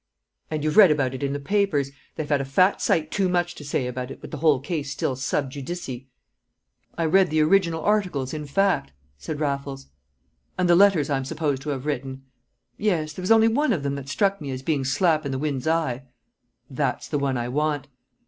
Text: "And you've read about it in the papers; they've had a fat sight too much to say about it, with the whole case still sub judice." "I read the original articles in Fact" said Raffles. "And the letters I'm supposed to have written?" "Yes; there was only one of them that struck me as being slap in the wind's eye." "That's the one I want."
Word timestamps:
"And 0.49 0.63
you've 0.63 0.77
read 0.77 0.89
about 0.89 1.13
it 1.13 1.21
in 1.21 1.31
the 1.31 1.39
papers; 1.39 1.91
they've 2.15 2.27
had 2.27 2.41
a 2.41 2.43
fat 2.43 2.81
sight 2.81 3.11
too 3.11 3.29
much 3.29 3.53
to 3.53 3.63
say 3.63 3.85
about 3.85 4.09
it, 4.09 4.19
with 4.19 4.31
the 4.31 4.37
whole 4.37 4.59
case 4.59 4.89
still 4.89 5.15
sub 5.15 5.51
judice." 5.51 5.87
"I 6.97 7.05
read 7.05 7.29
the 7.29 7.41
original 7.41 7.83
articles 7.85 8.33
in 8.33 8.47
Fact" 8.47 8.93
said 9.19 9.39
Raffles. 9.39 9.89
"And 10.57 10.67
the 10.67 10.75
letters 10.75 11.11
I'm 11.11 11.23
supposed 11.23 11.61
to 11.61 11.69
have 11.69 11.85
written?" 11.85 12.23
"Yes; 12.77 13.13
there 13.13 13.21
was 13.21 13.29
only 13.29 13.47
one 13.47 13.71
of 13.71 13.83
them 13.83 13.93
that 13.93 14.09
struck 14.09 14.41
me 14.41 14.49
as 14.49 14.63
being 14.63 14.83
slap 14.83 15.23
in 15.23 15.31
the 15.31 15.37
wind's 15.37 15.67
eye." 15.67 16.01
"That's 16.67 17.07
the 17.07 17.19
one 17.19 17.37
I 17.37 17.47
want." 17.49 17.87